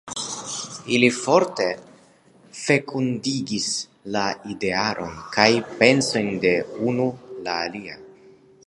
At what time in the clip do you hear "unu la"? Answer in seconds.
6.91-7.63